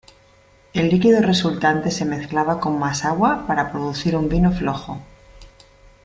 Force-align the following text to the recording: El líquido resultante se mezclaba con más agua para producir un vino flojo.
El 0.73 0.89
líquido 0.89 1.21
resultante 1.21 1.91
se 1.91 2.05
mezclaba 2.05 2.59
con 2.59 2.79
más 2.79 3.05
agua 3.05 3.45
para 3.45 3.71
producir 3.71 4.15
un 4.15 4.29
vino 4.29 4.51
flojo. 4.51 4.97